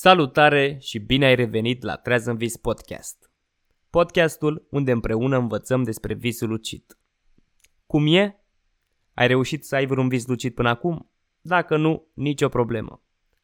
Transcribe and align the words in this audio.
Salutare 0.00 0.76
și 0.80 0.98
bine 0.98 1.26
ai 1.26 1.34
revenit 1.34 1.82
la 1.82 1.96
Trează 1.96 2.30
în 2.30 2.36
Vis 2.36 2.56
Podcast. 2.56 3.30
Podcastul 3.90 4.66
unde 4.70 4.92
împreună 4.92 5.36
învățăm 5.36 5.82
despre 5.82 6.14
visul 6.14 6.48
lucid. 6.48 6.98
Cum 7.86 8.06
e? 8.06 8.40
Ai 9.14 9.26
reușit 9.26 9.64
să 9.64 9.74
ai 9.74 9.86
vreun 9.86 10.08
vis 10.08 10.26
lucid 10.26 10.54
până 10.54 10.68
acum? 10.68 11.10
Dacă 11.40 11.76
nu, 11.76 12.06
nicio 12.14 12.48
problemă. 12.48 13.02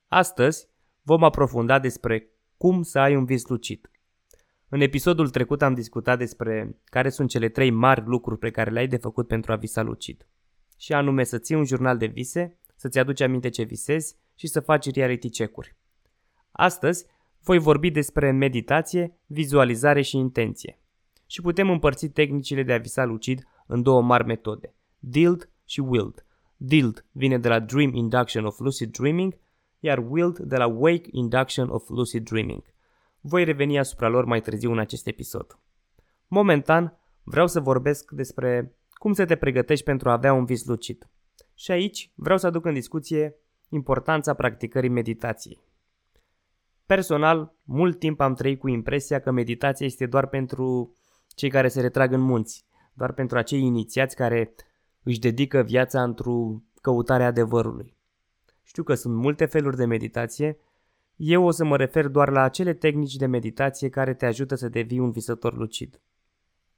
Astăzi 0.08 0.68
vom 1.02 1.24
aprofunda 1.24 1.78
despre 1.78 2.30
cum 2.56 2.82
să 2.82 2.98
ai 2.98 3.16
un 3.16 3.24
vis 3.24 3.46
lucid. 3.46 3.90
În 4.68 4.80
episodul 4.80 5.30
trecut 5.30 5.62
am 5.62 5.74
discutat 5.74 6.18
despre 6.18 6.78
care 6.84 7.08
sunt 7.08 7.28
cele 7.28 7.48
trei 7.48 7.70
mari 7.70 8.06
lucruri 8.06 8.38
pe 8.38 8.50
care 8.50 8.70
le-ai 8.70 8.88
de 8.88 8.96
făcut 8.96 9.26
pentru 9.26 9.52
a 9.52 9.56
visa 9.56 9.82
lucid. 9.82 10.26
Și 10.78 10.92
anume 10.92 11.24
să 11.24 11.38
ții 11.38 11.56
un 11.56 11.64
jurnal 11.64 11.98
de 11.98 12.06
vise, 12.06 12.58
să-ți 12.76 12.98
aduci 12.98 13.20
aminte 13.20 13.48
ce 13.48 13.62
visezi 13.62 14.16
și 14.34 14.46
să 14.46 14.60
faci 14.60 14.94
reality 14.94 15.30
check-uri. 15.30 15.76
Astăzi 16.56 17.06
voi 17.42 17.58
vorbi 17.58 17.90
despre 17.90 18.30
meditație, 18.30 19.18
vizualizare 19.26 20.02
și 20.02 20.16
intenție. 20.16 20.78
Și 21.26 21.40
putem 21.40 21.70
împărți 21.70 22.06
tehnicile 22.08 22.62
de 22.62 22.72
a 22.72 22.78
visa 22.78 23.04
lucid 23.04 23.46
în 23.66 23.82
două 23.82 24.02
mari 24.02 24.24
metode, 24.24 24.74
DILD 24.98 25.50
și 25.64 25.80
WILD. 25.80 26.26
DILD 26.56 27.04
vine 27.12 27.38
de 27.38 27.48
la 27.48 27.60
Dream 27.60 27.94
Induction 27.94 28.44
of 28.44 28.58
Lucid 28.58 28.96
Dreaming, 28.96 29.36
iar 29.78 30.04
WILD 30.08 30.38
de 30.38 30.56
la 30.56 30.66
Wake 30.66 31.08
Induction 31.10 31.68
of 31.68 31.88
Lucid 31.88 32.24
Dreaming. 32.24 32.62
Voi 33.20 33.44
reveni 33.44 33.78
asupra 33.78 34.08
lor 34.08 34.24
mai 34.24 34.40
târziu 34.40 34.70
în 34.72 34.78
acest 34.78 35.06
episod. 35.06 35.58
Momentan, 36.28 36.98
vreau 37.22 37.46
să 37.46 37.60
vorbesc 37.60 38.10
despre 38.10 38.76
cum 38.92 39.12
să 39.12 39.24
te 39.24 39.36
pregătești 39.36 39.84
pentru 39.84 40.08
a 40.08 40.12
avea 40.12 40.32
un 40.32 40.44
vis 40.44 40.64
lucid. 40.64 41.08
Și 41.54 41.70
aici 41.70 42.10
vreau 42.14 42.38
să 42.38 42.46
aduc 42.46 42.64
în 42.64 42.74
discuție 42.74 43.34
importanța 43.68 44.34
practicării 44.34 44.88
meditației. 44.88 45.72
Personal, 46.86 47.54
mult 47.62 47.98
timp 47.98 48.20
am 48.20 48.34
trăit 48.34 48.58
cu 48.58 48.68
impresia 48.68 49.20
că 49.20 49.30
meditația 49.30 49.86
este 49.86 50.06
doar 50.06 50.26
pentru 50.26 50.96
cei 51.28 51.50
care 51.50 51.68
se 51.68 51.80
retrag 51.80 52.12
în 52.12 52.20
munți, 52.20 52.66
doar 52.92 53.12
pentru 53.12 53.38
acei 53.38 53.60
inițiați 53.60 54.16
care 54.16 54.54
își 55.02 55.18
dedică 55.18 55.62
viața 55.62 56.02
într-o 56.02 56.62
căutare 56.80 57.24
adevărului. 57.24 57.96
Știu 58.62 58.82
că 58.82 58.94
sunt 58.94 59.14
multe 59.14 59.44
feluri 59.44 59.76
de 59.76 59.84
meditație, 59.84 60.58
eu 61.16 61.44
o 61.44 61.50
să 61.50 61.64
mă 61.64 61.76
refer 61.76 62.08
doar 62.08 62.28
la 62.28 62.42
acele 62.42 62.74
tehnici 62.74 63.16
de 63.16 63.26
meditație 63.26 63.88
care 63.88 64.14
te 64.14 64.26
ajută 64.26 64.54
să 64.54 64.68
devii 64.68 64.98
un 64.98 65.10
visător 65.10 65.56
lucid. 65.56 66.00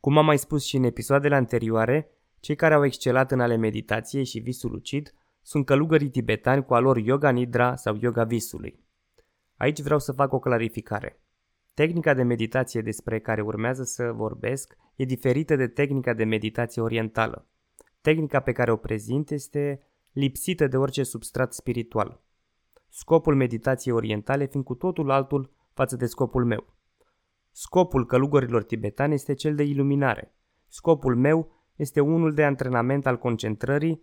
Cum 0.00 0.18
am 0.18 0.24
mai 0.24 0.38
spus 0.38 0.64
și 0.64 0.76
în 0.76 0.84
episoadele 0.84 1.34
anterioare, 1.34 2.10
cei 2.40 2.54
care 2.54 2.74
au 2.74 2.84
excelat 2.84 3.32
în 3.32 3.40
ale 3.40 3.56
meditației 3.56 4.24
și 4.24 4.38
visul 4.38 4.70
lucid 4.70 5.14
sunt 5.42 5.66
călugării 5.66 6.10
tibetani 6.10 6.64
cu 6.64 6.74
alor 6.74 6.96
yoga 6.96 7.30
nidra 7.30 7.76
sau 7.76 7.96
yoga 8.00 8.24
visului. 8.24 8.85
Aici 9.56 9.80
vreau 9.80 9.98
să 9.98 10.12
fac 10.12 10.32
o 10.32 10.38
clarificare. 10.38 11.20
Tehnica 11.74 12.14
de 12.14 12.22
meditație 12.22 12.80
despre 12.80 13.20
care 13.20 13.40
urmează 13.40 13.82
să 13.82 14.12
vorbesc 14.12 14.76
e 14.96 15.04
diferită 15.04 15.56
de 15.56 15.66
tehnica 15.66 16.14
de 16.14 16.24
meditație 16.24 16.82
orientală. 16.82 17.48
Tehnica 18.00 18.40
pe 18.40 18.52
care 18.52 18.72
o 18.72 18.76
prezint 18.76 19.30
este 19.30 19.80
lipsită 20.12 20.66
de 20.66 20.76
orice 20.76 21.02
substrat 21.02 21.54
spiritual. 21.54 22.22
Scopul 22.88 23.34
meditației 23.34 23.94
orientale 23.94 24.46
fiind 24.46 24.64
cu 24.64 24.74
totul 24.74 25.10
altul 25.10 25.50
față 25.72 25.96
de 25.96 26.06
scopul 26.06 26.44
meu. 26.44 26.74
Scopul 27.50 28.06
călugărilor 28.06 28.64
tibetani 28.64 29.14
este 29.14 29.34
cel 29.34 29.54
de 29.54 29.62
iluminare. 29.62 30.34
Scopul 30.68 31.16
meu 31.16 31.52
este 31.76 32.00
unul 32.00 32.34
de 32.34 32.44
antrenament 32.44 33.06
al 33.06 33.18
concentrării 33.18 34.02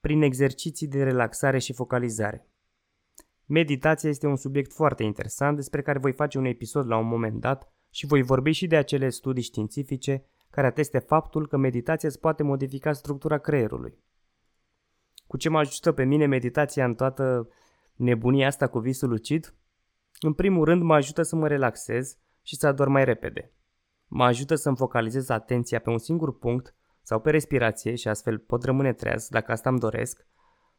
prin 0.00 0.22
exerciții 0.22 0.88
de 0.88 1.02
relaxare 1.02 1.58
și 1.58 1.72
focalizare. 1.72 2.46
Meditația 3.52 4.08
este 4.08 4.26
un 4.26 4.36
subiect 4.36 4.72
foarte 4.72 5.02
interesant 5.02 5.56
despre 5.56 5.82
care 5.82 5.98
voi 5.98 6.12
face 6.12 6.38
un 6.38 6.44
episod 6.44 6.86
la 6.86 6.96
un 6.96 7.06
moment 7.06 7.40
dat 7.40 7.72
și 7.90 8.06
voi 8.06 8.22
vorbi 8.22 8.50
și 8.50 8.66
de 8.66 8.76
acele 8.76 9.08
studii 9.08 9.42
științifice 9.42 10.24
care 10.50 10.66
ateste 10.66 10.98
faptul 10.98 11.48
că 11.48 11.56
meditația 11.56 12.08
îți 12.08 12.20
poate 12.20 12.42
modifica 12.42 12.92
structura 12.92 13.38
creierului. 13.38 13.98
Cu 15.26 15.36
ce 15.36 15.48
mă 15.48 15.58
ajută 15.58 15.92
pe 15.92 16.04
mine 16.04 16.26
meditația 16.26 16.84
în 16.84 16.94
toată 16.94 17.48
nebunia 17.94 18.46
asta 18.46 18.66
cu 18.66 18.78
visul 18.78 19.08
lucid? 19.08 19.54
În 20.20 20.32
primul 20.32 20.64
rând 20.64 20.82
mă 20.82 20.94
ajută 20.94 21.22
să 21.22 21.36
mă 21.36 21.48
relaxez 21.48 22.16
și 22.42 22.56
să 22.56 22.66
ador 22.66 22.88
mai 22.88 23.04
repede. 23.04 23.52
Mă 24.06 24.24
ajută 24.24 24.54
să-mi 24.54 24.76
focalizez 24.76 25.28
atenția 25.28 25.78
pe 25.78 25.90
un 25.90 25.98
singur 25.98 26.38
punct 26.38 26.74
sau 27.02 27.20
pe 27.20 27.30
respirație 27.30 27.94
și 27.94 28.08
astfel 28.08 28.38
pot 28.38 28.64
rămâne 28.64 28.92
treaz 28.92 29.28
dacă 29.28 29.52
asta 29.52 29.68
îmi 29.68 29.78
doresc. 29.78 30.26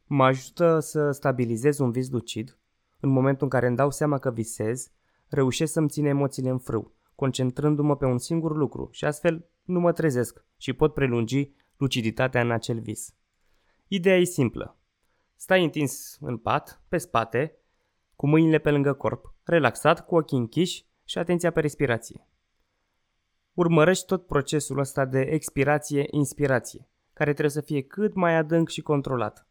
Mă 0.06 0.24
ajută 0.24 0.78
să 0.78 1.10
stabilizez 1.10 1.78
un 1.78 1.90
vis 1.90 2.10
lucid 2.10 2.58
în 3.04 3.10
momentul 3.10 3.42
în 3.42 3.48
care 3.48 3.66
îmi 3.66 3.76
dau 3.76 3.90
seama 3.90 4.18
că 4.18 4.30
visez, 4.30 4.90
reușesc 5.28 5.72
să-mi 5.72 5.88
țin 5.88 6.04
emoțiile 6.04 6.48
în 6.48 6.58
frâu, 6.58 6.94
concentrându-mă 7.14 7.96
pe 7.96 8.04
un 8.04 8.18
singur 8.18 8.56
lucru 8.56 8.88
și 8.92 9.04
astfel 9.04 9.48
nu 9.62 9.80
mă 9.80 9.92
trezesc 9.92 10.44
și 10.56 10.72
pot 10.72 10.94
prelungi 10.94 11.52
luciditatea 11.76 12.40
în 12.40 12.50
acel 12.50 12.80
vis. 12.80 13.14
Ideea 13.88 14.16
e 14.16 14.24
simplă. 14.24 14.78
Stai 15.36 15.64
întins 15.64 16.16
în 16.20 16.36
pat, 16.36 16.82
pe 16.88 16.98
spate, 16.98 17.58
cu 18.16 18.26
mâinile 18.26 18.58
pe 18.58 18.70
lângă 18.70 18.92
corp, 18.92 19.34
relaxat, 19.42 20.06
cu 20.06 20.16
ochii 20.16 20.38
închiși 20.38 20.86
și 21.04 21.18
atenția 21.18 21.50
pe 21.50 21.60
respirație. 21.60 22.28
Urmărești 23.52 24.06
tot 24.06 24.26
procesul 24.26 24.78
ăsta 24.78 25.04
de 25.04 25.20
expirație-inspirație, 25.20 26.88
care 27.12 27.30
trebuie 27.30 27.50
să 27.50 27.60
fie 27.60 27.82
cât 27.82 28.14
mai 28.14 28.34
adânc 28.34 28.68
și 28.68 28.80
controlat. 28.80 29.48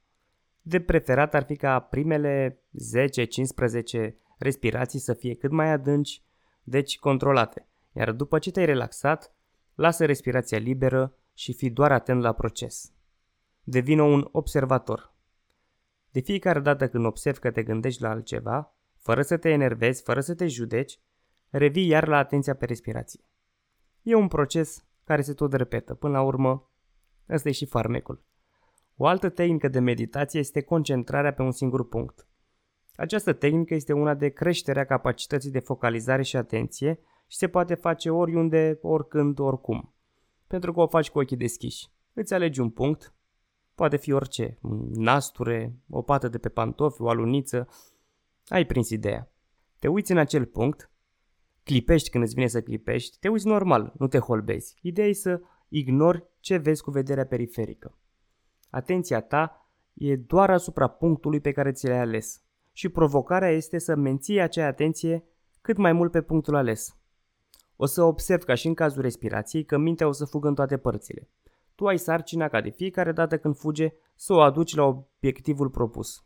De 0.66 0.80
preferat 0.82 1.34
ar 1.34 1.44
fi 1.44 1.56
ca 1.56 1.80
primele 1.80 2.60
10-15 4.08 4.14
respirații 4.38 5.00
să 5.00 5.14
fie 5.14 5.36
cât 5.36 5.52
mai 5.52 5.72
adânci, 5.72 6.24
deci 6.64 7.00
controlate. 7.00 7.68
Iar 7.92 8.12
după 8.12 8.40
ce 8.40 8.52
te-ai 8.52 8.66
relaxat, 8.66 9.34
lasă 9.76 10.06
respirația 10.06 10.58
liberă 10.58 11.18
și 11.34 11.54
fii 11.54 11.70
doar 11.70 11.92
atent 11.92 12.22
la 12.22 12.34
proces. 12.34 12.92
Devină 13.64 14.02
un 14.02 14.28
observator. 14.32 15.14
De 16.12 16.20
fiecare 16.20 16.60
dată 16.60 16.90
când 16.90 17.06
observi 17.06 17.40
că 17.40 17.52
te 17.52 17.64
gândești 17.64 18.02
la 18.02 18.10
altceva, 18.10 18.76
fără 18.98 19.22
să 19.22 19.38
te 19.38 19.50
enervezi, 19.50 20.04
fără 20.04 20.20
să 20.20 20.36
te 20.36 20.48
judeci, 20.48 21.00
revii 21.50 21.88
iar 21.88 22.08
la 22.08 22.18
atenția 22.18 22.56
pe 22.56 22.66
respirație. 22.66 23.24
E 24.02 24.16
un 24.16 24.28
proces 24.28 24.86
care 25.04 25.22
se 25.22 25.34
tot 25.34 25.54
repetă. 25.54 25.94
Până 25.94 26.14
la 26.14 26.22
urmă, 26.22 26.72
ăsta 27.30 27.50
e 27.50 27.52
și 27.52 27.66
farmecul. 27.66 28.24
O 28.96 29.06
altă 29.06 29.30
tehnică 29.30 29.68
de 29.68 29.80
meditație 29.80 30.40
este 30.40 30.62
concentrarea 30.62 31.34
pe 31.34 31.42
un 31.42 31.52
singur 31.52 31.88
punct. 31.88 32.28
Această 32.96 33.34
tehnică 33.34 33.74
este 33.74 33.94
una 33.94 34.14
de 34.14 34.30
creștere 34.30 34.80
a 34.80 34.86
capacității 34.86 35.52
de 35.52 35.60
focalizare 35.60 36.22
și 36.22 36.36
atenție 36.36 37.00
și 37.28 37.38
se 37.38 37.48
poate 37.48 37.76
face 37.76 38.10
oriunde, 38.10 38.80
oricând, 38.82 39.40
oricum. 39.40 39.94
Pentru 40.48 40.74
că 40.74 40.80
o 40.80 40.88
faci 40.88 41.10
cu 41.10 41.20
ochii 41.20 41.38
deschiși. 41.38 41.88
Îți 42.14 42.34
alegi 42.34 42.60
un 42.60 42.70
punct, 42.70 43.14
poate 43.76 43.98
fi 43.98 44.12
orice, 44.12 44.58
nasture, 44.94 45.76
o 45.90 46.02
pată 46.02 46.28
de 46.28 46.38
pe 46.38 46.50
pantofi, 46.50 47.02
o 47.02 47.10
aluniță, 47.10 47.68
ai 48.48 48.66
prins 48.66 48.90
ideea. 48.90 49.32
Te 49.80 49.88
uiți 49.88 50.12
în 50.12 50.18
acel 50.18 50.46
punct, 50.46 50.92
clipești 51.64 52.10
când 52.10 52.24
îți 52.24 52.34
vine 52.34 52.48
să 52.48 52.62
clipești, 52.62 53.18
te 53.20 53.28
uiți 53.28 53.48
normal, 53.48 53.94
nu 53.98 54.08
te 54.08 54.18
holbezi. 54.18 54.76
Ideea 54.82 55.08
e 55.08 55.14
să 55.14 55.42
ignori 55.68 56.24
ce 56.40 56.58
vezi 56.58 56.84
cu 56.84 56.92
vederea 56.92 57.26
periferică. 57.26 57.98
Atenția 58.74 59.22
ta 59.22 59.68
e 59.94 60.16
doar 60.16 60.50
asupra 60.50 60.88
punctului 60.88 61.40
pe 61.40 61.52
care 61.52 61.72
ți 61.72 61.88
l-ai 61.88 62.00
ales 62.00 62.42
și 62.72 62.90
provocarea 62.90 63.50
este 63.50 63.78
să 63.78 63.96
menții 63.96 64.40
acea 64.40 64.66
atenție 64.66 65.24
cât 65.62 65.78
mai 65.78 65.94
mult 65.94 66.12
pe 66.12 66.22
punctul 66.22 66.56
ales. 66.56 66.98
O 67.76 67.86
să 67.86 68.04
observ 68.04 68.44
ca 68.44 68.54
și 68.54 68.68
în 68.68 68.74
cazul 68.74 69.02
respirației 69.02 69.66
că 69.66 69.78
mintea 69.78 70.08
o 70.08 70.12
să 70.12 70.26
fugă 70.26 70.48
în 70.48 70.56
toate 70.56 70.78
părțile. 70.78 71.30
Tu 71.76 71.88
ai 71.88 71.98
sarcina 71.98 72.48
ca 72.48 72.62
de 72.62 72.70
fiecare 72.70 73.12
dată 73.12 73.38
când 73.38 73.56
fuge 73.56 73.94
să 74.16 74.34
o 74.34 74.42
aduci 74.42 74.76
la 74.76 74.84
obiectivul 74.84 75.70
propus. 75.70 76.24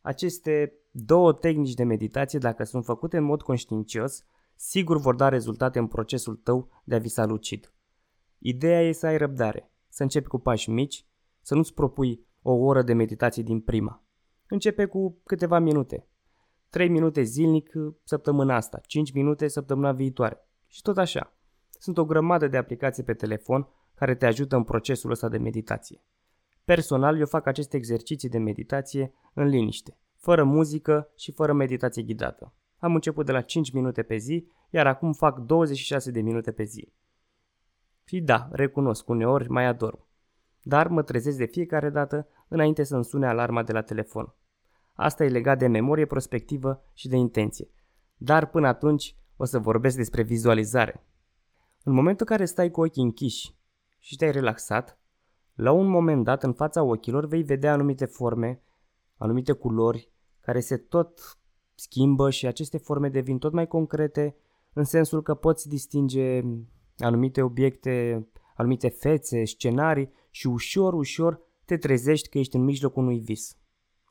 Aceste 0.00 0.72
două 0.90 1.32
tehnici 1.32 1.74
de 1.74 1.84
meditație, 1.84 2.38
dacă 2.38 2.64
sunt 2.64 2.84
făcute 2.84 3.16
în 3.16 3.24
mod 3.24 3.42
conștiincios, 3.42 4.24
sigur 4.54 4.98
vor 4.98 5.14
da 5.14 5.28
rezultate 5.28 5.78
în 5.78 5.86
procesul 5.86 6.36
tău 6.36 6.68
de 6.84 6.94
a 6.94 6.98
visa 6.98 7.24
lucid. 7.24 7.72
Ideea 8.38 8.82
e 8.82 8.92
să 8.92 9.06
ai 9.06 9.16
răbdare, 9.16 9.70
să 9.88 10.02
începi 10.02 10.28
cu 10.28 10.38
pași 10.38 10.70
mici 10.70 11.04
să 11.50 11.56
nu-ți 11.56 11.74
propui 11.74 12.26
o 12.42 12.52
oră 12.52 12.82
de 12.82 12.92
meditație 12.92 13.42
din 13.42 13.60
prima. 13.60 14.04
Începe 14.48 14.86
cu 14.86 15.20
câteva 15.24 15.58
minute. 15.58 16.08
3 16.68 16.88
minute 16.88 17.22
zilnic 17.22 17.72
săptămâna 18.04 18.54
asta, 18.54 18.80
5 18.86 19.12
minute 19.12 19.48
săptămâna 19.48 19.92
viitoare. 19.92 20.48
Și 20.66 20.82
tot 20.82 20.98
așa. 20.98 21.36
Sunt 21.78 21.98
o 21.98 22.04
grămadă 22.04 22.48
de 22.48 22.56
aplicații 22.56 23.02
pe 23.02 23.14
telefon 23.14 23.68
care 23.94 24.14
te 24.14 24.26
ajută 24.26 24.56
în 24.56 24.64
procesul 24.64 25.10
ăsta 25.10 25.28
de 25.28 25.38
meditație. 25.38 26.04
Personal, 26.64 27.18
eu 27.18 27.26
fac 27.26 27.46
aceste 27.46 27.76
exerciții 27.76 28.28
de 28.28 28.38
meditație 28.38 29.12
în 29.34 29.46
liniște, 29.46 29.98
fără 30.16 30.44
muzică 30.44 31.12
și 31.16 31.32
fără 31.32 31.52
meditație 31.52 32.02
ghidată. 32.02 32.54
Am 32.78 32.94
început 32.94 33.26
de 33.26 33.32
la 33.32 33.40
5 33.40 33.72
minute 33.72 34.02
pe 34.02 34.16
zi, 34.16 34.46
iar 34.70 34.86
acum 34.86 35.12
fac 35.12 35.38
26 35.38 36.10
de 36.10 36.20
minute 36.20 36.52
pe 36.52 36.62
zi. 36.62 36.92
Și 38.04 38.20
da, 38.20 38.48
recunosc, 38.52 39.08
uneori 39.08 39.48
mai 39.48 39.64
adorm 39.64 40.08
dar 40.62 40.88
mă 40.88 41.02
trezesc 41.02 41.36
de 41.36 41.44
fiecare 41.44 41.90
dată 41.90 42.28
înainte 42.48 42.82
să-mi 42.82 43.04
sune 43.04 43.26
alarma 43.26 43.62
de 43.62 43.72
la 43.72 43.82
telefon. 43.82 44.34
Asta 44.94 45.24
e 45.24 45.28
legat 45.28 45.58
de 45.58 45.66
memorie 45.66 46.06
prospectivă 46.06 46.82
și 46.94 47.08
de 47.08 47.16
intenție. 47.16 47.68
Dar 48.16 48.46
până 48.46 48.66
atunci 48.66 49.16
o 49.36 49.44
să 49.44 49.58
vorbesc 49.58 49.96
despre 49.96 50.22
vizualizare. 50.22 51.04
În 51.82 51.92
momentul 51.92 52.26
în 52.28 52.36
care 52.36 52.48
stai 52.48 52.70
cu 52.70 52.80
ochii 52.80 53.02
închiși 53.02 53.54
și 53.98 54.16
te-ai 54.16 54.32
relaxat, 54.32 54.98
la 55.54 55.72
un 55.72 55.86
moment 55.86 56.24
dat 56.24 56.42
în 56.42 56.52
fața 56.52 56.82
ochilor 56.82 57.26
vei 57.26 57.42
vedea 57.42 57.72
anumite 57.72 58.04
forme, 58.04 58.62
anumite 59.16 59.52
culori 59.52 60.12
care 60.40 60.60
se 60.60 60.76
tot 60.76 61.38
schimbă 61.74 62.30
și 62.30 62.46
aceste 62.46 62.78
forme 62.78 63.08
devin 63.08 63.38
tot 63.38 63.52
mai 63.52 63.66
concrete 63.66 64.36
în 64.72 64.84
sensul 64.84 65.22
că 65.22 65.34
poți 65.34 65.68
distinge 65.68 66.42
anumite 66.98 67.42
obiecte, 67.42 68.26
anumite 68.54 68.88
fețe, 68.88 69.44
scenarii 69.44 70.12
și 70.30 70.46
ușor, 70.46 70.94
ușor 70.94 71.40
te 71.64 71.76
trezești 71.76 72.28
că 72.28 72.38
ești 72.38 72.56
în 72.56 72.64
mijlocul 72.64 73.02
unui 73.02 73.18
vis. 73.18 73.56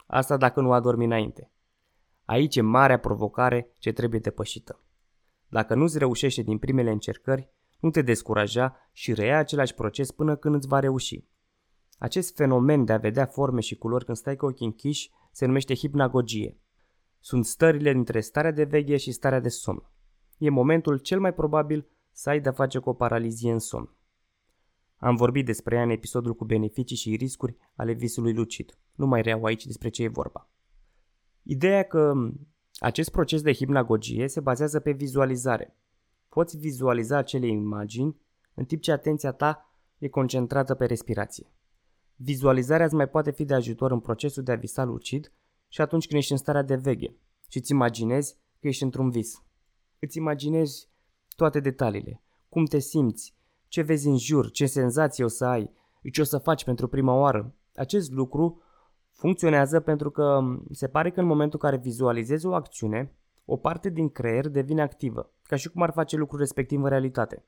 Asta 0.07 0.37
dacă 0.37 0.61
nu 0.61 0.71
adormi 0.71 1.05
înainte. 1.05 1.51
Aici 2.25 2.55
e 2.55 2.61
marea 2.61 2.99
provocare 2.99 3.73
ce 3.77 3.91
trebuie 3.91 4.19
depășită. 4.19 4.83
Dacă 5.47 5.75
nu-ți 5.75 5.97
reușește 5.97 6.41
din 6.41 6.57
primele 6.57 6.91
încercări, 6.91 7.49
nu 7.79 7.89
te 7.89 8.01
descuraja 8.01 8.89
și 8.91 9.13
reia 9.13 9.37
același 9.37 9.73
proces 9.73 10.11
până 10.11 10.35
când 10.35 10.55
îți 10.55 10.67
va 10.67 10.79
reuși. 10.79 11.23
Acest 11.97 12.35
fenomen 12.35 12.85
de 12.85 12.93
a 12.93 12.97
vedea 12.97 13.25
forme 13.25 13.59
și 13.59 13.75
culori 13.75 14.05
când 14.05 14.17
stai 14.17 14.35
cu 14.35 14.45
ochii 14.45 14.65
închiși 14.65 15.11
se 15.31 15.45
numește 15.45 15.75
hipnagogie. 15.75 16.57
Sunt 17.19 17.45
stările 17.45 17.93
dintre 17.93 18.19
starea 18.19 18.51
de 18.51 18.63
veche 18.63 18.97
și 18.97 19.11
starea 19.11 19.39
de 19.39 19.49
somn. 19.49 19.89
E 20.37 20.49
momentul 20.49 20.97
cel 20.97 21.19
mai 21.19 21.33
probabil 21.33 21.87
să 22.11 22.29
ai 22.29 22.39
de-a 22.39 22.51
face 22.51 22.79
cu 22.79 22.89
o 22.89 22.93
paralizie 22.93 23.51
în 23.51 23.59
somn. 23.59 23.93
Am 24.99 25.15
vorbit 25.15 25.45
despre 25.45 25.75
ea 25.75 25.83
în 25.83 25.89
episodul 25.89 26.35
cu 26.35 26.45
beneficii 26.45 26.95
și 26.95 27.15
riscuri 27.15 27.57
ale 27.75 27.91
visului 27.91 28.33
lucid. 28.33 28.77
Nu 28.95 29.05
mai 29.05 29.21
reau 29.21 29.43
aici 29.43 29.65
despre 29.65 29.89
ce 29.89 30.03
e 30.03 30.07
vorba. 30.07 30.49
Ideea 31.43 31.83
că 31.83 32.13
acest 32.79 33.11
proces 33.11 33.41
de 33.41 33.53
hipnagogie 33.53 34.27
se 34.27 34.39
bazează 34.39 34.79
pe 34.79 34.91
vizualizare. 34.91 35.77
Poți 36.29 36.57
vizualiza 36.57 37.17
acele 37.17 37.47
imagini 37.47 38.21
în 38.53 38.65
timp 38.65 38.81
ce 38.81 38.91
atenția 38.91 39.31
ta 39.31 39.73
e 39.97 40.07
concentrată 40.07 40.75
pe 40.75 40.85
respirație. 40.85 41.53
Vizualizarea 42.15 42.85
îți 42.85 42.95
mai 42.95 43.09
poate 43.09 43.31
fi 43.31 43.45
de 43.45 43.53
ajutor 43.53 43.91
în 43.91 43.99
procesul 43.99 44.43
de 44.43 44.51
a 44.51 44.55
visa 44.55 44.83
lucid 44.83 45.33
și 45.67 45.81
atunci 45.81 46.07
când 46.07 46.19
ești 46.19 46.31
în 46.31 46.37
starea 46.37 46.61
de 46.61 46.75
veche 46.75 47.15
și 47.49 47.57
îți 47.57 47.71
imaginezi 47.71 48.37
că 48.59 48.67
ești 48.67 48.83
într-un 48.83 49.09
vis. 49.09 49.43
Îți 49.99 50.17
imaginezi 50.17 50.89
toate 51.35 51.59
detaliile, 51.59 52.23
cum 52.49 52.65
te 52.65 52.79
simți, 52.79 53.37
ce 53.69 53.81
vezi 53.81 54.07
în 54.07 54.17
jur, 54.17 54.51
ce 54.51 54.65
senzații 54.65 55.23
o 55.23 55.27
să 55.27 55.45
ai, 55.45 55.71
ce 56.11 56.21
o 56.21 56.23
să 56.23 56.37
faci 56.37 56.63
pentru 56.63 56.87
prima 56.87 57.13
oară. 57.13 57.53
Acest 57.75 58.11
lucru 58.11 58.61
funcționează 59.11 59.79
pentru 59.79 60.11
că 60.11 60.39
se 60.71 60.87
pare 60.87 61.11
că 61.11 61.19
în 61.19 61.25
momentul 61.25 61.59
în 61.61 61.69
care 61.69 61.81
vizualizezi 61.81 62.45
o 62.45 62.53
acțiune, 62.53 63.13
o 63.45 63.57
parte 63.57 63.89
din 63.89 64.09
creier 64.09 64.47
devine 64.47 64.81
activă, 64.81 65.31
ca 65.43 65.55
și 65.55 65.69
cum 65.69 65.81
ar 65.81 65.91
face 65.91 66.17
lucrul 66.17 66.39
respectiv 66.39 66.81
în 66.83 66.89
realitate. 66.89 67.45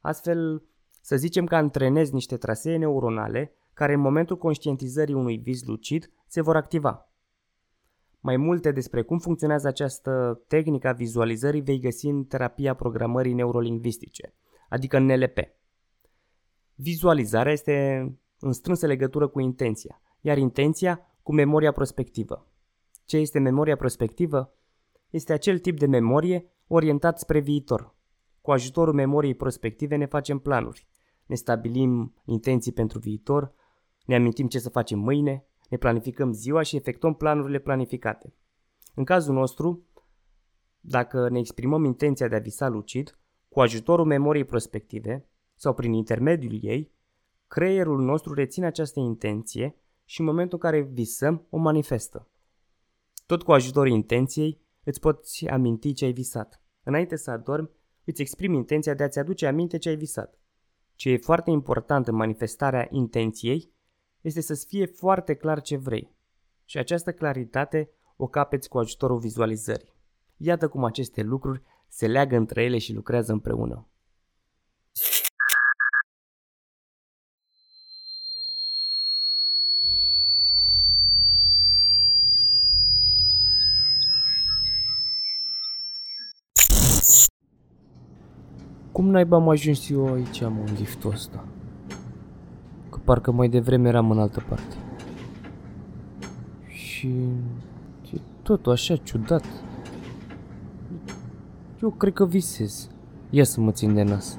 Astfel, 0.00 0.62
să 1.00 1.16
zicem 1.16 1.46
că 1.46 1.56
antrenezi 1.56 2.14
niște 2.14 2.36
trasee 2.36 2.76
neuronale 2.76 3.52
care 3.74 3.92
în 3.92 4.00
momentul 4.00 4.38
conștientizării 4.38 5.14
unui 5.14 5.36
vis 5.36 5.66
lucid 5.66 6.10
se 6.26 6.40
vor 6.40 6.56
activa. 6.56 7.06
Mai 8.20 8.36
multe 8.36 8.70
despre 8.70 9.02
cum 9.02 9.18
funcționează 9.18 9.68
această 9.68 10.42
tehnică 10.46 10.88
a 10.88 10.92
vizualizării 10.92 11.60
vei 11.60 11.80
găsi 11.80 12.06
în 12.06 12.24
terapia 12.24 12.74
programării 12.74 13.32
neurolingvistice, 13.32 14.34
adică 14.72 14.96
în 14.96 15.04
NLP. 15.04 15.38
Vizualizarea 16.74 17.52
este 17.52 18.06
în 18.38 18.52
strânsă 18.52 18.86
legătură 18.86 19.28
cu 19.28 19.40
intenția, 19.40 20.00
iar 20.20 20.38
intenția 20.38 21.00
cu 21.22 21.32
memoria 21.32 21.72
prospectivă. 21.72 22.50
Ce 23.04 23.16
este 23.16 23.38
memoria 23.38 23.76
prospectivă? 23.76 24.54
Este 25.10 25.32
acel 25.32 25.58
tip 25.58 25.78
de 25.78 25.86
memorie 25.86 26.50
orientat 26.66 27.18
spre 27.18 27.38
viitor. 27.38 27.94
Cu 28.40 28.50
ajutorul 28.50 28.94
memoriei 28.94 29.34
prospective 29.34 29.96
ne 29.96 30.06
facem 30.06 30.38
planuri, 30.38 30.86
ne 31.26 31.34
stabilim 31.34 32.14
intenții 32.24 32.72
pentru 32.72 32.98
viitor, 32.98 33.52
ne 34.06 34.14
amintim 34.14 34.48
ce 34.48 34.58
să 34.58 34.68
facem 34.68 34.98
mâine, 34.98 35.46
ne 35.68 35.76
planificăm 35.76 36.32
ziua 36.32 36.62
și 36.62 36.76
efectuăm 36.76 37.14
planurile 37.14 37.58
planificate. 37.58 38.34
În 38.94 39.04
cazul 39.04 39.34
nostru, 39.34 39.86
dacă 40.80 41.28
ne 41.28 41.38
exprimăm 41.38 41.84
intenția 41.84 42.28
de 42.28 42.36
a 42.36 42.40
visa 42.40 42.68
lucid, 42.68 43.16
cu 43.52 43.60
ajutorul 43.60 44.04
memoriei 44.04 44.44
prospective 44.44 45.28
sau 45.54 45.74
prin 45.74 45.92
intermediul 45.92 46.58
ei, 46.62 46.92
creierul 47.46 48.00
nostru 48.00 48.34
reține 48.34 48.66
această 48.66 49.00
intenție 49.00 49.76
și 50.04 50.20
în 50.20 50.26
momentul 50.26 50.58
în 50.62 50.70
care 50.70 50.80
visăm, 50.80 51.46
o 51.50 51.56
manifestă. 51.56 52.28
Tot 53.26 53.42
cu 53.42 53.52
ajutorul 53.52 53.90
intenției, 53.90 54.60
îți 54.84 55.00
poți 55.00 55.46
aminti 55.46 55.92
ce 55.92 56.04
ai 56.04 56.12
visat. 56.12 56.62
Înainte 56.82 57.16
să 57.16 57.30
adormi, 57.30 57.70
îți 58.04 58.20
exprimi 58.20 58.56
intenția 58.56 58.94
de 58.94 59.02
a-ți 59.02 59.18
aduce 59.18 59.46
aminte 59.46 59.78
ce 59.78 59.88
ai 59.88 59.96
visat. 59.96 60.38
Ce 60.94 61.10
e 61.10 61.16
foarte 61.16 61.50
important 61.50 62.08
în 62.08 62.14
manifestarea 62.14 62.88
intenției 62.90 63.72
este 64.20 64.40
să-ți 64.40 64.66
fie 64.66 64.86
foarte 64.86 65.34
clar 65.34 65.60
ce 65.60 65.76
vrei. 65.76 66.16
Și 66.64 66.78
această 66.78 67.12
claritate 67.12 67.90
o 68.16 68.26
capeți 68.26 68.68
cu 68.68 68.78
ajutorul 68.78 69.18
vizualizării. 69.18 69.94
Iată 70.36 70.68
cum 70.68 70.84
aceste 70.84 71.22
lucruri 71.22 71.62
se 71.94 72.06
leagă 72.06 72.36
între 72.36 72.62
ele 72.62 72.78
și 72.78 72.92
lucrează 72.94 73.32
împreună. 73.32 73.86
Cum 88.92 89.10
naiba 89.10 89.36
am 89.36 89.48
ajuns 89.48 89.90
eu 89.90 90.12
aici, 90.12 90.40
am 90.40 90.60
în 90.60 90.74
liftul 90.74 91.10
ăsta? 91.10 91.44
Că 92.90 92.98
parcă 93.04 93.30
mai 93.30 93.48
devreme 93.48 93.88
eram 93.88 94.10
în 94.10 94.18
altă 94.18 94.44
parte. 94.48 94.76
Și... 96.66 97.08
e 98.12 98.20
totul 98.42 98.72
așa 98.72 98.96
ciudat. 98.96 99.44
Eu 101.82 101.90
cred 101.90 102.12
că 102.12 102.26
visez. 102.26 102.88
Ia 103.30 103.44
să 103.44 103.60
mă 103.60 103.70
țin 103.70 103.94
de 103.94 104.02
nas. 104.02 104.38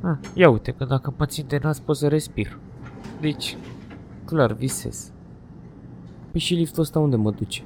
Ah, 0.00 0.18
ia 0.34 0.50
uite 0.50 0.72
că 0.72 0.84
dacă 0.84 1.14
mă 1.16 1.26
țin 1.26 1.44
de 1.48 1.58
nas 1.62 1.80
pot 1.80 1.96
să 1.96 2.08
respir. 2.08 2.58
Deci, 3.20 3.56
clar, 4.24 4.52
visez. 4.52 5.12
Păi 6.30 6.40
și 6.40 6.54
liftul 6.54 6.82
ăsta 6.82 6.98
unde 6.98 7.16
mă 7.16 7.30
duce? 7.30 7.62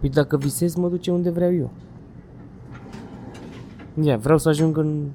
Păi 0.00 0.08
dacă 0.08 0.36
visez, 0.36 0.74
mă 0.74 0.88
duce 0.88 1.10
unde 1.10 1.30
vreau 1.30 1.54
eu. 1.54 1.70
Ia, 4.02 4.16
vreau 4.16 4.38
să 4.38 4.48
ajung 4.48 4.76
în 4.76 5.08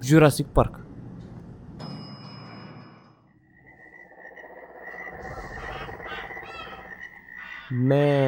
Jurassic 0.00 0.46
Park. 0.46 0.80
Man. 7.86 8.23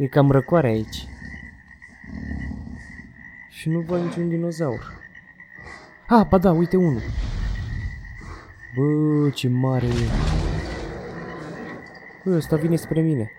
E 0.00 0.06
cam 0.06 0.30
răcoare 0.30 0.68
aici. 0.68 1.06
Și 3.48 3.68
nu 3.68 3.80
văd 3.80 4.02
niciun 4.02 4.28
dinozaur. 4.28 4.98
Ah, 6.06 6.26
ba 6.28 6.38
da, 6.38 6.52
uite 6.52 6.76
unul. 6.76 7.02
Bă, 8.76 9.30
ce 9.30 9.48
mare 9.48 9.86
e. 9.86 10.08
Bă, 12.24 12.36
ăsta 12.36 12.56
vine 12.56 12.76
spre 12.76 13.00
mine. 13.00 13.30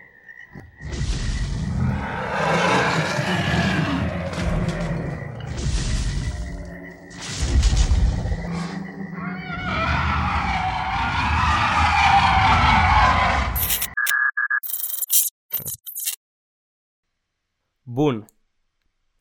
Bun. 17.83 18.25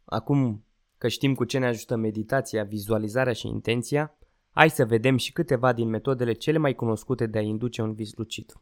Acum 0.04 0.64
că 0.98 1.08
știm 1.08 1.34
cu 1.34 1.44
ce 1.44 1.58
ne 1.58 1.66
ajută 1.66 1.96
meditația, 1.96 2.64
vizualizarea 2.64 3.32
și 3.32 3.46
intenția, 3.46 4.18
hai 4.50 4.70
să 4.70 4.86
vedem 4.86 5.16
și 5.16 5.32
câteva 5.32 5.72
din 5.72 5.88
metodele 5.88 6.32
cele 6.32 6.58
mai 6.58 6.74
cunoscute 6.74 7.26
de 7.26 7.38
a 7.38 7.40
induce 7.40 7.82
un 7.82 7.94
vis 7.94 8.14
lucid. 8.14 8.52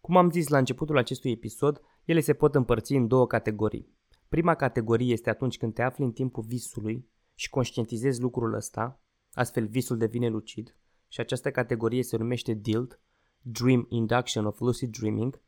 Cum 0.00 0.16
am 0.16 0.30
zis 0.30 0.48
la 0.48 0.58
începutul 0.58 0.98
acestui 0.98 1.30
episod, 1.30 1.80
ele 2.04 2.20
se 2.20 2.34
pot 2.34 2.54
împărți 2.54 2.92
în 2.92 3.06
două 3.08 3.26
categorii. 3.26 3.92
Prima 4.28 4.54
categorie 4.54 5.12
este 5.12 5.30
atunci 5.30 5.58
când 5.58 5.74
te 5.74 5.82
afli 5.82 6.04
în 6.04 6.12
timpul 6.12 6.42
visului 6.42 7.08
și 7.34 7.50
conștientizezi 7.50 8.20
lucrul 8.20 8.54
ăsta, 8.54 9.00
astfel 9.32 9.66
visul 9.66 9.96
devine 9.96 10.28
lucid, 10.28 10.76
și 11.08 11.20
această 11.20 11.50
categorie 11.50 12.02
se 12.02 12.16
numește 12.16 12.52
DILD, 12.52 13.00
Dream 13.38 13.86
Induction 13.88 14.46
of 14.46 14.58
Lucid 14.58 14.96
Dreaming, 14.98 15.40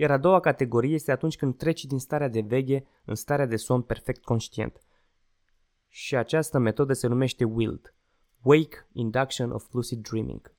iar 0.00 0.10
a 0.10 0.16
doua 0.16 0.40
categorie 0.40 0.94
este 0.94 1.12
atunci 1.12 1.36
când 1.36 1.56
treci 1.56 1.84
din 1.84 1.98
starea 1.98 2.28
de 2.28 2.40
veche 2.40 2.86
în 3.04 3.14
starea 3.14 3.46
de 3.46 3.56
somn 3.56 3.82
perfect 3.82 4.24
conștient. 4.24 4.80
Și 5.88 6.16
această 6.16 6.58
metodă 6.58 6.92
se 6.92 7.06
numește 7.06 7.44
WILD, 7.44 7.94
Wake 8.42 8.88
Induction 8.92 9.50
of 9.50 9.72
Lucid 9.72 10.08
Dreaming. 10.08 10.54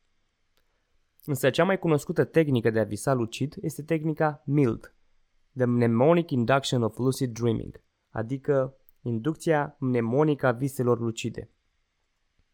Însă 1.26 1.50
cea 1.50 1.64
mai 1.64 1.80
cunoscută 1.80 2.24
tehnică 2.24 2.70
de 2.70 2.80
a 2.80 2.84
visa 2.84 3.14
lucid 3.14 3.56
este 3.62 3.84
tehnica 3.84 4.42
MILD, 4.46 4.94
The 5.56 5.66
Mnemonic 5.66 6.32
Induction 6.32 6.84
of 6.84 6.98
Lucid 6.98 7.34
Dreaming, 7.34 7.82
adică 8.10 8.76
inducția 9.02 9.76
mnemonică 9.80 10.48
a 10.48 10.52
viselor 10.52 11.00
lucide. 11.00 11.50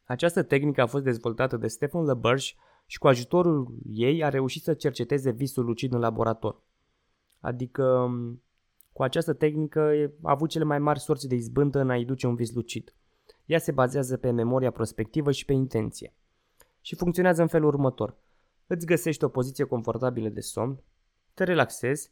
Această 0.03 0.44
tehnică 0.44 0.82
a 0.82 0.86
fost 0.86 1.03
dezvoltată 1.03 1.58
de 1.58 1.67
Stephen 1.67 2.03
LeBurge 2.03 2.53
și 2.86 2.98
cu 2.98 3.08
ajutorul 3.08 3.77
ei 3.86 4.24
a 4.24 4.29
reușit 4.29 4.63
să 4.63 4.74
cerceteze 4.74 5.32
visul 5.32 5.65
lucid 5.65 5.94
în 5.94 6.00
laborator. 6.00 6.65
Adică, 7.39 8.10
cu 8.91 9.03
această 9.03 9.34
tehnică 9.34 10.12
a 10.22 10.32
avut 10.32 10.50
cele 10.50 10.63
mai 10.63 10.79
mari 10.79 11.00
sorți 11.00 11.27
de 11.27 11.36
izbândă 11.36 11.79
în 11.79 11.89
a-i 11.89 12.06
duce 12.06 12.27
un 12.27 12.36
vis 12.36 12.53
lucid. 12.53 12.94
Ea 13.46 13.60
se 13.60 13.72
bazează 13.72 14.17
pe 14.17 14.32
memoria 14.32 14.72
prospectivă 14.72 15.32
și 15.32 15.46
pe 15.46 15.53
intenție. 15.53 16.13
Și 16.82 16.96
funcționează 16.96 17.41
în 17.41 17.48
felul 17.48 17.67
următor. 17.67 18.17
Îți 18.67 18.86
găsești 18.86 19.24
o 19.24 19.27
poziție 19.27 19.63
confortabilă 19.63 20.29
de 20.29 20.39
somn, 20.39 20.84
te 21.34 21.44
relaxezi 21.44 22.12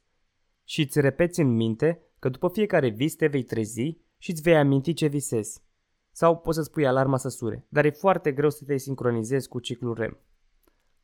și 0.63 0.81
îți 0.81 0.99
repeți 0.99 1.39
în 1.39 1.55
minte 1.55 2.01
că 2.19 2.29
după 2.29 2.49
fiecare 2.49 2.89
vis 2.89 3.15
te 3.15 3.27
vei 3.27 3.43
trezi 3.43 3.97
și 4.17 4.31
îți 4.31 4.41
vei 4.41 4.55
aminti 4.55 4.93
ce 4.93 5.07
visezi. 5.07 5.63
Sau 6.11 6.37
poți 6.37 6.57
să 6.57 6.63
spui 6.63 6.87
alarma 6.87 7.17
să 7.17 7.29
sure, 7.29 7.65
dar 7.69 7.85
e 7.85 7.89
foarte 7.89 8.31
greu 8.31 8.49
să 8.49 8.63
te 8.65 8.77
sincronizezi 8.77 9.47
cu 9.47 9.59
ciclul 9.59 9.93
REM. 9.93 10.19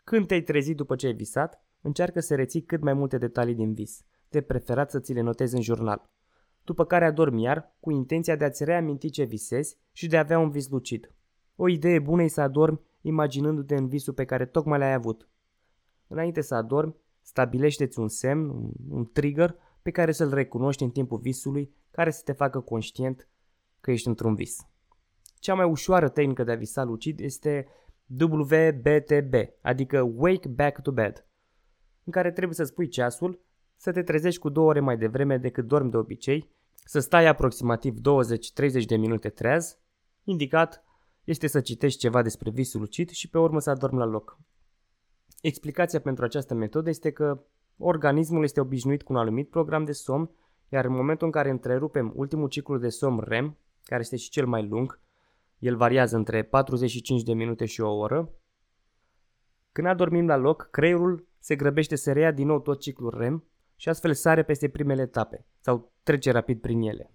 Când 0.03 0.27
te-ai 0.27 0.41
trezit 0.41 0.75
după 0.75 0.95
ce 0.95 1.05
ai 1.05 1.13
visat, 1.13 1.63
încearcă 1.81 2.19
să 2.19 2.35
reții 2.35 2.63
cât 2.63 2.81
mai 2.81 2.93
multe 2.93 3.17
detalii 3.17 3.55
din 3.55 3.73
vis, 3.73 4.05
de 4.31 4.41
preferat 4.41 4.91
să 4.91 4.99
ți 4.99 5.13
le 5.13 5.21
notezi 5.21 5.55
în 5.55 5.61
jurnal. 5.61 6.09
După 6.63 6.85
care 6.85 7.05
adormi 7.05 7.43
iar, 7.43 7.75
cu 7.79 7.91
intenția 7.91 8.35
de 8.35 8.45
a-ți 8.45 8.63
reaminti 8.63 9.09
ce 9.09 9.23
visezi 9.23 9.77
și 9.91 10.07
de 10.07 10.17
a 10.17 10.19
avea 10.19 10.39
un 10.39 10.49
vis 10.49 10.69
lucid. 10.69 11.11
O 11.55 11.67
idee 11.67 11.99
bună 11.99 12.23
e 12.23 12.27
să 12.27 12.41
adormi 12.41 12.81
imaginându-te 13.01 13.75
în 13.75 13.87
visul 13.87 14.13
pe 14.13 14.25
care 14.25 14.45
tocmai 14.45 14.79
l-ai 14.79 14.93
avut. 14.93 15.29
Înainte 16.07 16.41
să 16.41 16.55
adormi, 16.55 16.95
stabilește-ți 17.21 17.99
un 17.99 18.07
semn, 18.07 18.71
un 18.89 19.05
trigger, 19.11 19.55
pe 19.81 19.91
care 19.91 20.11
să-l 20.11 20.33
recunoști 20.33 20.83
în 20.83 20.89
timpul 20.89 21.19
visului, 21.19 21.73
care 21.91 22.11
să 22.11 22.21
te 22.25 22.31
facă 22.31 22.59
conștient 22.59 23.27
că 23.81 23.91
ești 23.91 24.07
într-un 24.07 24.35
vis. 24.35 24.55
Cea 25.39 25.53
mai 25.53 25.65
ușoară 25.65 26.09
tehnică 26.09 26.43
de 26.43 26.51
a 26.51 26.55
visa 26.55 26.83
lucid 26.83 27.19
este 27.19 27.67
WBTB, 28.19 29.33
adică 29.61 30.01
Wake 30.01 30.47
Back 30.47 30.81
to 30.81 30.91
Bed, 30.91 31.25
în 32.03 32.11
care 32.11 32.31
trebuie 32.31 32.55
să 32.55 32.63
spui 32.63 32.87
ceasul, 32.87 33.39
să 33.81 33.91
te 33.91 34.03
trezești 34.03 34.39
cu 34.39 34.49
două 34.49 34.67
ore 34.67 34.79
mai 34.79 34.97
devreme 34.97 35.37
decât 35.37 35.67
dormi 35.67 35.91
de 35.91 35.97
obicei, 35.97 36.49
să 36.85 36.99
stai 36.99 37.25
aproximativ 37.25 37.95
20-30 37.97 38.85
de 38.85 38.95
minute 38.95 39.29
treaz, 39.29 39.77
indicat 40.23 40.83
este 41.23 41.47
să 41.47 41.61
citești 41.61 41.99
ceva 41.99 42.21
despre 42.21 42.49
visul 42.49 42.79
lucid 42.79 43.09
și 43.09 43.29
pe 43.29 43.37
urmă 43.37 43.59
să 43.59 43.69
adormi 43.69 43.97
la 43.97 44.05
loc. 44.05 44.39
Explicația 45.41 45.99
pentru 45.99 46.23
această 46.23 46.53
metodă 46.53 46.89
este 46.89 47.11
că 47.11 47.43
organismul 47.77 48.43
este 48.43 48.59
obișnuit 48.59 49.03
cu 49.03 49.13
un 49.13 49.19
anumit 49.19 49.49
program 49.49 49.83
de 49.83 49.91
somn, 49.91 50.31
iar 50.69 50.85
în 50.85 50.93
momentul 50.93 51.25
în 51.25 51.31
care 51.31 51.49
întrerupem 51.49 52.11
ultimul 52.15 52.47
ciclu 52.47 52.77
de 52.77 52.89
somn 52.89 53.19
REM, 53.19 53.57
care 53.83 54.01
este 54.01 54.15
și 54.15 54.29
cel 54.29 54.45
mai 54.45 54.67
lung, 54.67 54.99
el 55.59 55.75
variază 55.75 56.15
între 56.15 56.43
45 56.43 57.23
de 57.23 57.33
minute 57.33 57.65
și 57.65 57.81
o 57.81 57.97
oră, 57.97 58.33
când 59.71 59.87
adormim 59.87 60.27
la 60.27 60.35
loc, 60.35 60.67
creierul 60.71 61.27
se 61.39 61.55
grăbește 61.55 61.95
să 61.95 62.11
reia 62.11 62.31
din 62.31 62.47
nou 62.47 62.59
tot 62.59 62.79
ciclul 62.79 63.13
REM 63.17 63.45
și 63.81 63.89
astfel 63.89 64.13
sare 64.13 64.43
peste 64.43 64.69
primele 64.69 65.01
etape 65.01 65.45
sau 65.59 65.93
trece 66.03 66.31
rapid 66.31 66.61
prin 66.61 66.81
ele. 66.81 67.13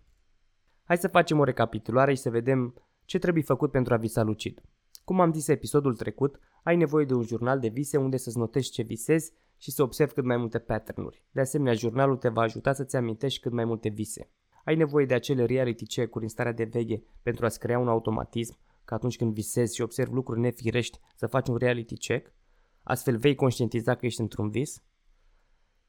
Hai 0.84 0.96
să 0.96 1.08
facem 1.08 1.38
o 1.38 1.44
recapitulare 1.44 2.14
și 2.14 2.20
să 2.20 2.30
vedem 2.30 2.74
ce 3.04 3.18
trebuie 3.18 3.42
făcut 3.42 3.70
pentru 3.70 3.94
a 3.94 3.96
visa 3.96 4.22
lucid. 4.22 4.62
Cum 5.04 5.20
am 5.20 5.32
zis 5.32 5.48
episodul 5.48 5.96
trecut, 5.96 6.38
ai 6.62 6.76
nevoie 6.76 7.04
de 7.04 7.14
un 7.14 7.22
jurnal 7.22 7.60
de 7.60 7.68
vise 7.68 7.96
unde 7.96 8.16
să-ți 8.16 8.38
notezi 8.38 8.70
ce 8.70 8.82
visezi 8.82 9.32
și 9.56 9.70
să 9.70 9.82
observi 9.82 10.12
cât 10.14 10.24
mai 10.24 10.36
multe 10.36 10.58
patternuri. 10.58 11.24
De 11.30 11.40
asemenea, 11.40 11.72
jurnalul 11.72 12.16
te 12.16 12.28
va 12.28 12.42
ajuta 12.42 12.72
să-ți 12.72 12.96
amintești 12.96 13.40
cât 13.40 13.52
mai 13.52 13.64
multe 13.64 13.88
vise. 13.88 14.30
Ai 14.64 14.76
nevoie 14.76 15.06
de 15.06 15.14
acele 15.14 15.44
reality 15.44 15.86
check-uri 15.86 16.24
în 16.24 16.30
starea 16.30 16.52
de 16.52 16.64
veche 16.64 17.02
pentru 17.22 17.44
a-ți 17.44 17.58
crea 17.58 17.78
un 17.78 17.88
automatism, 17.88 18.58
că 18.84 18.94
atunci 18.94 19.16
când 19.16 19.32
visezi 19.32 19.74
și 19.74 19.82
observi 19.82 20.14
lucruri 20.14 20.40
nefirești, 20.40 21.00
să 21.16 21.26
faci 21.26 21.48
un 21.48 21.56
reality 21.56 21.96
check. 21.96 22.34
Astfel 22.82 23.16
vei 23.16 23.34
conștientiza 23.34 23.94
că 23.94 24.06
ești 24.06 24.20
într-un 24.20 24.50
vis. 24.50 24.82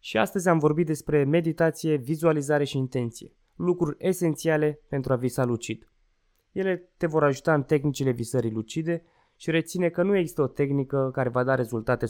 Și 0.07 0.17
astăzi 0.17 0.49
am 0.49 0.59
vorbit 0.59 0.85
despre 0.85 1.23
meditație, 1.23 1.95
vizualizare 1.95 2.63
și 2.63 2.77
intenție. 2.77 3.31
Lucruri 3.55 3.95
esențiale 3.99 4.79
pentru 4.87 5.13
a 5.13 5.15
visa 5.15 5.43
lucid. 5.43 5.91
Ele 6.51 6.89
te 6.97 7.07
vor 7.07 7.23
ajuta 7.23 7.53
în 7.53 7.63
tehnicile 7.63 8.11
visării 8.11 8.51
lucide 8.51 9.03
și 9.35 9.51
reține 9.51 9.89
că 9.89 10.03
nu 10.03 10.15
există 10.15 10.41
o 10.41 10.47
tehnică 10.47 11.09
care 11.13 11.29
va 11.29 11.43
da 11.43 11.55
rezultate 11.55 12.05
100%. 12.05 12.09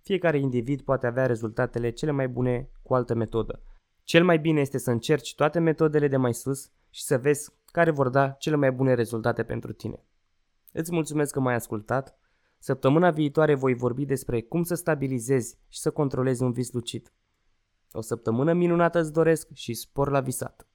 Fiecare 0.00 0.38
individ 0.38 0.80
poate 0.80 1.06
avea 1.06 1.26
rezultatele 1.26 1.90
cele 1.90 2.10
mai 2.10 2.28
bune 2.28 2.70
cu 2.82 2.94
altă 2.94 3.14
metodă. 3.14 3.62
Cel 4.02 4.24
mai 4.24 4.38
bine 4.38 4.60
este 4.60 4.78
să 4.78 4.90
încerci 4.90 5.34
toate 5.34 5.58
metodele 5.58 6.08
de 6.08 6.16
mai 6.16 6.34
sus 6.34 6.70
și 6.90 7.02
să 7.02 7.18
vezi 7.18 7.52
care 7.72 7.90
vor 7.90 8.08
da 8.08 8.28
cele 8.28 8.56
mai 8.56 8.72
bune 8.72 8.94
rezultate 8.94 9.42
pentru 9.42 9.72
tine. 9.72 10.04
Îți 10.72 10.92
mulțumesc 10.92 11.32
că 11.32 11.40
m-ai 11.40 11.54
ascultat. 11.54 12.18
Săptămâna 12.66 13.10
viitoare 13.10 13.54
voi 13.54 13.74
vorbi 13.74 14.04
despre 14.04 14.40
cum 14.40 14.62
să 14.62 14.74
stabilizezi 14.74 15.58
și 15.68 15.80
să 15.80 15.90
controlezi 15.90 16.42
un 16.42 16.52
vis 16.52 16.72
lucid. 16.72 17.12
O 17.92 18.00
săptămână 18.00 18.52
minunată 18.52 18.98
îți 18.98 19.12
doresc 19.12 19.48
și 19.52 19.74
spor 19.74 20.10
la 20.10 20.20
visat! 20.20 20.65